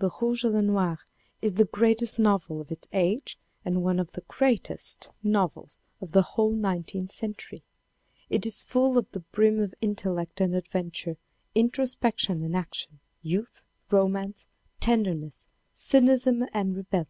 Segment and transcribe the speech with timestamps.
[0.00, 1.00] Le Rouge et Le Noir
[1.42, 5.00] js the greatest novel of its age and one of the greatest xvi.
[5.26, 7.62] INTRODUCTION novels of the whole nineteenth century.
[8.30, 11.18] It is full to the brim of intellect and adventure,
[11.54, 14.46] introspection and action, youth, romance,
[14.80, 17.08] tenderness, cynicism and rebellion.